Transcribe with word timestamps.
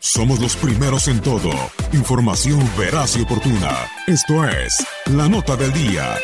Somos 0.00 0.40
los 0.40 0.56
primeros 0.56 1.08
en 1.08 1.20
todo. 1.20 1.50
Información 1.92 2.60
veraz 2.78 3.16
y 3.16 3.22
oportuna. 3.22 3.88
Esto 4.06 4.44
es 4.48 4.86
La 5.06 5.28
Nota 5.28 5.56
del 5.56 5.72
Día. 5.72 6.14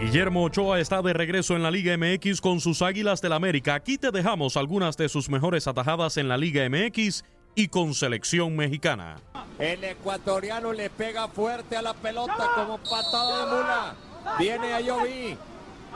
Guillermo 0.00 0.44
Ochoa 0.44 0.78
está 0.78 1.02
de 1.02 1.12
regreso 1.12 1.56
en 1.56 1.62
la 1.62 1.70
Liga 1.70 1.96
MX 1.96 2.40
con 2.40 2.60
sus 2.60 2.80
Águilas 2.80 3.20
del 3.20 3.32
América. 3.32 3.74
Aquí 3.74 3.98
te 3.98 4.10
dejamos 4.10 4.56
algunas 4.56 4.96
de 4.96 5.08
sus 5.08 5.28
mejores 5.28 5.66
atajadas 5.66 6.16
en 6.16 6.28
la 6.28 6.36
Liga 6.36 6.68
MX 6.68 7.24
y 7.54 7.68
con 7.68 7.92
selección 7.92 8.54
mexicana. 8.54 9.16
El 9.58 9.82
ecuatoriano 9.82 10.72
le 10.72 10.90
pega 10.90 11.26
fuerte 11.28 11.76
a 11.76 11.82
la 11.82 11.94
pelota 11.94 12.50
como 12.54 12.78
patada 12.78 13.46
de 13.46 13.52
mula. 13.52 13.94
Viene 14.38 14.74
a 14.74 14.80
Yovi. 14.80 15.38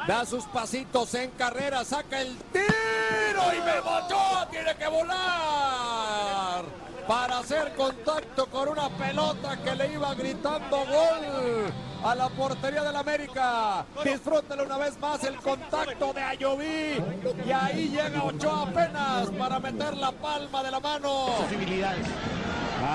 Da 0.06 0.24
sus 0.24 0.44
pasitos 0.44 1.12
en 1.14 1.30
carrera, 1.32 1.84
saca 1.84 2.22
el 2.22 2.34
tiro 2.52 3.54
y 3.54 3.60
Memo 3.60 3.98
Ochoa 3.98 4.48
tiene 4.50 4.74
que 4.74 4.88
volar 4.88 6.64
para 7.06 7.38
hacer 7.40 7.74
contacto 7.74 8.46
con 8.46 8.68
una 8.68 8.88
pelota 8.88 9.58
que 9.62 9.74
le 9.74 9.92
iba 9.92 10.14
gritando 10.14 10.78
gol 10.78 11.72
a 12.02 12.14
la 12.14 12.28
portería 12.30 12.82
del 12.82 12.96
América. 12.96 13.84
Disfrútelo 14.02 14.64
una 14.64 14.78
vez 14.78 14.98
más 14.98 15.22
el 15.24 15.36
contacto 15.36 16.12
de 16.12 16.22
Ayoví 16.22 17.02
y 17.44 17.50
ahí 17.50 17.88
llega 17.88 18.24
Ochoa 18.24 18.62
apenas 18.62 19.28
para 19.38 19.58
meter 19.58 19.96
la 19.96 20.12
palma 20.12 20.62
de 20.62 20.70
la 20.70 20.80
mano. 20.80 21.26
Posibilidades. 21.42 22.06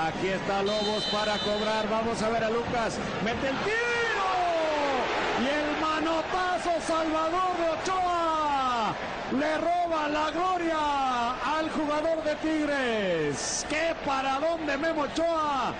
Aquí 0.08 0.26
está 0.28 0.62
Lobos 0.62 1.04
para 1.12 1.38
cobrar. 1.38 1.88
Vamos 1.88 2.20
a 2.20 2.28
ver 2.30 2.42
a 2.42 2.50
Lucas. 2.50 2.98
Mete 3.22 3.48
el 3.50 3.56
tiro. 3.58 3.95
Manotazo 6.06 6.80
Salvador 6.86 7.56
de 7.58 7.68
Ochoa. 7.68 8.94
Le 9.32 9.58
roba 9.58 10.08
la 10.08 10.30
gloria 10.30 10.78
al 11.58 11.68
jugador 11.70 12.22
de 12.22 12.36
Tigres. 12.36 13.66
¡Qué 13.68 13.92
paradón 14.04 14.64
de 14.66 14.76
Memo 14.76 15.02
Ochoa! 15.02 15.74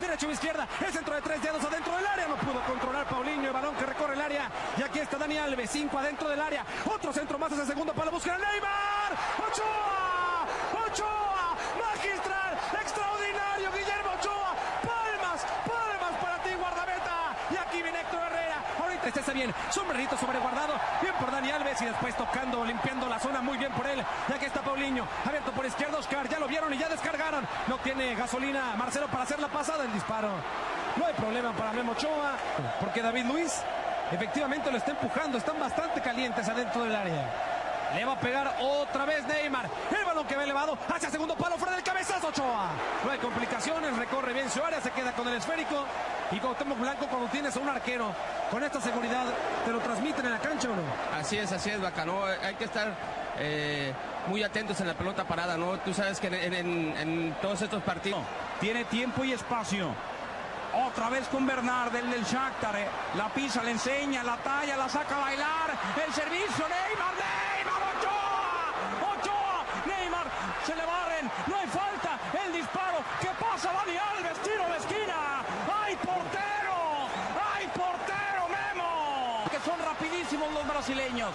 Derecho 0.00 0.28
o 0.28 0.30
izquierda, 0.30 0.66
el 0.80 0.92
centro 0.92 1.14
de 1.14 1.20
tres 1.20 1.42
dedos 1.42 1.62
adentro 1.62 1.94
del 1.94 2.06
área, 2.06 2.26
no 2.26 2.36
pudo 2.36 2.62
controlar 2.64 3.06
Paulinho, 3.06 3.48
el 3.48 3.52
balón 3.52 3.74
que 3.74 3.84
recorre 3.84 4.14
el 4.14 4.20
área, 4.20 4.48
y 4.78 4.82
aquí 4.82 5.00
está 5.00 5.18
Dani 5.18 5.36
Alves, 5.36 5.70
cinco 5.70 5.98
adentro 5.98 6.28
del 6.28 6.40
área, 6.40 6.64
otro 6.86 7.12
centro 7.12 7.38
más 7.38 7.52
hacia 7.52 7.66
segundo 7.66 7.92
para 7.92 8.10
buscar 8.10 8.36
a 8.36 8.38
Neymar, 8.38 9.12
Ochoa, 9.46 10.46
Ochoa, 10.86 11.56
magistral, 11.84 12.58
extraordinario, 12.80 13.70
Guillermo 13.72 14.10
Ochoa, 14.20 14.54
palmas, 14.86 15.42
palmas 15.66 16.20
para 16.22 16.38
ti 16.44 16.54
guardameta, 16.54 17.36
y 17.50 17.56
aquí 17.56 17.82
viene 17.82 18.00
Héctor 18.00 18.22
Herrera, 18.22 18.62
ahorita 19.14 19.20
está 19.20 19.32
bien, 19.32 19.54
sombrerito 19.70 20.16
sobreguardado, 20.16 20.74
bien 21.00 21.14
por 21.14 21.30
Dani 21.30 21.50
Alves 21.50 21.80
y 21.82 21.84
después 21.84 22.16
tocando, 22.16 22.64
limpiando 22.64 23.08
la 23.08 23.20
zona, 23.20 23.40
muy 23.40 23.56
bien 23.58 23.70
por 23.72 23.86
él, 23.86 24.02
y 24.28 24.32
aquí 24.32 24.46
está 24.46 24.60
Paulinho, 24.60 25.06
abierto 25.24 25.52
por 25.52 25.64
izquierda 25.64 25.98
Oscar, 25.98 26.28
ya 26.28 26.40
lo 26.40 26.48
vieron 26.48 26.72
y 26.74 26.78
ya 26.78 26.88
descargaron, 26.88 27.46
no 27.68 27.78
tiene 27.78 28.14
gasolina 28.16 28.74
Marcelo 28.76 29.06
para 29.06 29.22
hacer 29.22 29.38
la 29.38 29.48
pasada, 29.48 29.84
el 29.84 29.92
disparo, 29.92 30.30
no 30.96 31.06
hay 31.06 31.14
problema 31.14 31.52
para 31.52 31.72
Memo 31.72 31.92
Ochoa, 31.92 32.36
porque 32.80 33.02
David 33.02 33.26
Luis 33.26 33.62
efectivamente 34.10 34.70
lo 34.72 34.78
está 34.78 34.90
empujando, 34.90 35.38
están 35.38 35.60
bastante 35.60 36.00
calientes 36.00 36.48
adentro 36.48 36.82
del 36.82 36.96
área. 36.96 37.52
Le 37.94 38.04
va 38.04 38.14
a 38.14 38.18
pegar 38.18 38.56
otra 38.60 39.04
vez 39.04 39.24
Neymar. 39.24 39.70
El 39.96 40.04
balón 40.04 40.26
que 40.26 40.34
va 40.34 40.42
elevado 40.42 40.76
hacia 40.92 41.10
segundo 41.10 41.36
palo 41.36 41.56
Ochoa. 42.34 42.70
No 43.04 43.10
hay 43.10 43.18
complicaciones, 43.18 43.96
recorre 43.96 44.32
bien 44.32 44.50
su 44.50 44.62
área, 44.62 44.80
se 44.80 44.90
queda 44.90 45.12
con 45.12 45.28
el 45.28 45.34
esférico. 45.34 45.84
Y 46.32 46.38
Cuauhtémoc 46.40 46.78
Blanco 46.80 47.06
cuando 47.06 47.28
tienes 47.28 47.54
a 47.56 47.60
un 47.60 47.68
arquero 47.68 48.12
con 48.50 48.62
esta 48.64 48.80
seguridad, 48.80 49.24
¿te 49.64 49.70
lo 49.70 49.78
transmiten 49.80 50.24
en 50.26 50.32
la 50.32 50.38
cancha 50.38 50.68
o 50.68 50.74
no? 50.74 50.82
Así 51.18 51.36
es, 51.38 51.52
así 51.52 51.70
es, 51.70 51.80
Bacano. 51.80 52.24
Hay 52.42 52.54
que 52.56 52.64
estar 52.64 52.92
eh, 53.38 53.92
muy 54.26 54.42
atentos 54.42 54.80
en 54.80 54.88
la 54.88 54.94
pelota 54.94 55.24
parada, 55.24 55.56
¿no? 55.56 55.78
Tú 55.80 55.94
sabes 55.94 56.18
que 56.18 56.26
en, 56.28 56.54
en- 56.54 56.96
en 56.96 57.36
todos 57.40 57.60
estos 57.62 57.82
partidos... 57.82 58.20
Tiene 58.60 58.84
tiempo 58.84 59.22
y 59.24 59.32
espacio. 59.32 59.88
Otra 60.86 61.08
vez 61.10 61.28
con 61.28 61.46
Bernard, 61.46 61.94
el 61.94 62.10
del 62.10 62.24
Shakhtar. 62.24 62.74
eh. 62.76 62.88
La 63.16 63.28
pisa, 63.28 63.62
le 63.62 63.72
enseña, 63.72 64.22
la 64.24 64.36
talla, 64.38 64.76
la 64.76 64.88
saca 64.88 65.16
a 65.16 65.20
bailar. 65.20 65.70
El 66.04 66.12
servicio, 66.12 66.64
Neymar, 66.66 67.14
Neymar, 67.14 67.82
Ochoa. 67.98 69.12
Ochoa, 69.12 69.64
Neymar, 69.86 70.26
se 70.66 70.74
le 70.74 70.84
barren. 70.86 71.30
No 71.46 71.56
hay 71.58 71.66
falta. 71.66 72.18
El 72.44 72.52
disparo. 72.52 72.98
¿Qué 73.20 73.28
pasa, 73.38 73.70
Dani 73.72 73.96
Alves? 73.98 74.38
Tiro 74.42 74.64
de 74.68 74.76
esquina. 74.78 75.42
¡Ay, 75.84 75.96
portero! 75.96 77.08
¡Ay, 77.54 77.66
portero, 77.68 78.48
Memo! 78.48 79.44
Que 79.50 79.58
son 79.60 79.78
rapidísimos 79.78 80.52
los 80.52 80.63
brasileños. 80.74 81.30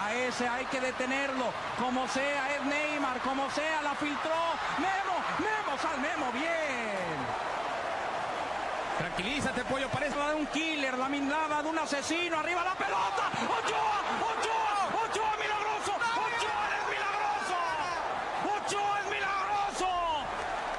A 0.00 0.14
ese 0.14 0.48
hay 0.48 0.64
que 0.66 0.80
detenerlo. 0.80 1.52
Como 1.78 2.06
sea, 2.08 2.54
es 2.54 2.64
Neymar. 2.64 3.18
Como 3.20 3.50
sea, 3.50 3.82
la 3.82 3.94
filtró. 3.96 4.40
Memo, 4.78 5.16
Memo, 5.38 5.78
sal 5.78 6.00
Memo, 6.00 6.32
bien. 6.32 7.18
Tranquilízate, 8.98 9.64
pollo. 9.64 9.88
Parece 9.88 10.16
la 10.16 10.30
de 10.30 10.34
un 10.36 10.46
killer, 10.46 10.96
la 10.96 11.08
minada 11.08 11.62
de 11.62 11.68
un 11.68 11.78
asesino. 11.78 12.38
Arriba 12.38 12.62
la 12.64 12.74
pelota. 12.74 13.24
¡Ochoa! 13.58 13.98
¡Ochoa 15.02 15.32
milagroso! 15.42 15.92
¡Ochoa 16.26 16.62
es 16.78 16.84
milagroso! 16.94 17.56
¡Ochoa 18.54 19.00
es 19.00 19.06
milagroso! 19.10 19.88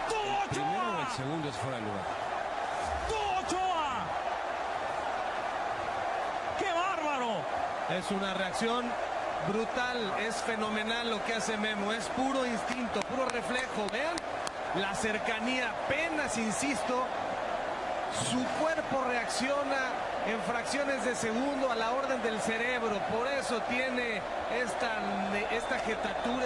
¡Tú, 0.10 0.16
Ochoa! 0.16 1.02
el 1.02 1.18
segundo 1.18 1.50
es 1.50 1.56
fuera 1.58 1.78
de 1.78 1.84
lugar. 1.84 2.06
¡Tú, 3.10 3.16
Ochoa! 3.40 3.72
Es 7.98 8.10
una 8.10 8.34
reacción 8.34 8.86
brutal, 9.50 10.14
es 10.26 10.36
fenomenal 10.36 11.10
lo 11.10 11.22
que 11.26 11.34
hace 11.34 11.58
Memo, 11.58 11.92
es 11.92 12.06
puro 12.16 12.46
instinto, 12.46 13.02
puro 13.02 13.26
reflejo. 13.26 13.86
Vean 13.92 14.16
la 14.76 14.96
cercanía, 14.96 15.72
apenas 15.72 16.38
insisto, 16.38 17.06
su 18.30 18.42
cuerpo 18.62 19.04
reacciona 19.10 19.92
en 20.26 20.40
fracciones 20.44 21.04
de 21.04 21.16
segundo 21.16 21.70
a 21.70 21.76
la 21.76 21.92
orden 21.92 22.24
del 22.24 22.40
cerebro, 22.40 22.98
por 23.12 23.28
eso 23.28 23.62
tiene 23.68 24.22
esta, 24.56 24.92
esta 25.52 25.80
jetatura. 25.80 26.46